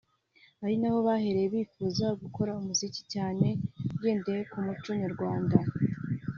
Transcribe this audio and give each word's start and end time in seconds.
ari 0.63 0.75
naho 0.79 0.99
bahereye 1.07 1.47
bifuza 1.55 2.05
gukora 2.21 2.57
umuziki 2.59 3.01
cyane 3.13 3.47
ugendeye 3.95 4.41
ku 4.51 4.57
muco 4.65 4.89
nyarwanda 5.01 5.57